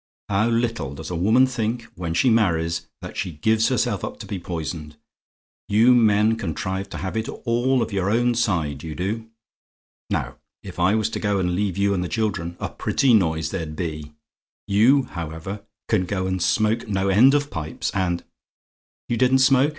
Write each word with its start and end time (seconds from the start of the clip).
How 0.29 0.47
little 0.49 0.95
does 0.95 1.11
a 1.11 1.15
woman 1.15 1.45
think, 1.45 1.83
when 1.93 2.15
she 2.15 2.31
marries, 2.31 2.87
that 3.03 3.15
she 3.15 3.33
gives 3.33 3.67
herself 3.69 4.03
up 4.03 4.17
to 4.21 4.25
be 4.25 4.39
poisoned! 4.39 4.95
You 5.69 5.93
men 5.93 6.37
contrive 6.37 6.89
to 6.89 6.97
have 6.97 7.15
it 7.15 7.29
all 7.29 7.83
of 7.83 7.93
your 7.93 8.09
own 8.09 8.33
side, 8.33 8.81
you 8.81 8.95
do. 8.95 9.29
Now 10.09 10.37
if 10.63 10.79
I 10.79 10.95
was 10.95 11.07
to 11.11 11.19
go 11.19 11.37
and 11.37 11.53
leave 11.53 11.77
you 11.77 11.93
and 11.93 12.03
the 12.03 12.07
children, 12.07 12.57
a 12.59 12.69
pretty 12.69 13.13
noise 13.13 13.51
there'd 13.51 13.75
be! 13.75 14.15
You, 14.67 15.03
however, 15.03 15.67
can 15.87 16.07
go 16.07 16.25
and 16.25 16.41
smoke 16.41 16.87
no 16.87 17.09
end 17.09 17.35
of 17.35 17.51
pipes 17.51 17.91
and 17.93 18.23
YOU 19.07 19.17
DIDN'T 19.17 19.37
SMOKE? 19.37 19.69